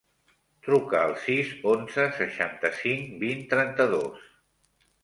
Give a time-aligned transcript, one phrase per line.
[0.67, 4.27] Truca al sis, onze, seixanta-cinc, vint, trenta-dos.